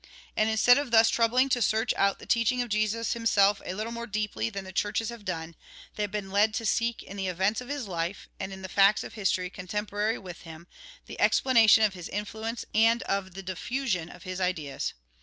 And, 0.35 0.49
instead 0.49 0.79
of 0.79 0.89
thus 0.89 1.11
troubling 1.11 1.47
to 1.49 1.61
search 1.61 1.93
out 1.93 2.17
the 2.17 2.25
teaching 2.25 2.59
of 2.63 2.69
Jesus 2.69 3.13
himself 3.13 3.61
a 3.63 3.75
little 3.75 3.91
more 3.91 4.07
deeply 4.07 4.49
than 4.49 4.63
the 4.65 4.71
Churches 4.73 5.09
have 5.09 5.23
done, 5.23 5.55
they 5.95 6.01
have 6.01 6.11
been 6.11 6.31
led 6.31 6.55
to 6.55 6.65
seek 6.65 7.03
in 7.03 7.17
the 7.17 7.27
events 7.27 7.61
of 7.61 7.69
his 7.69 7.87
life, 7.87 8.27
and 8.39 8.51
in 8.51 8.63
the 8.63 8.67
facts 8.67 9.03
of 9.03 9.13
history 9.13 9.51
contemporary 9.51 10.17
with 10.17 10.41
him, 10.41 10.65
the 11.05 11.21
explanation 11.21 11.83
of 11.83 11.93
his 11.93 12.09
influence 12.09 12.65
and 12.73 13.03
of 13.03 13.35
the 13.35 13.43
diffusion 13.43 14.09
of 14.09 14.23
his 14.23 14.41
ideas. 14.41 14.93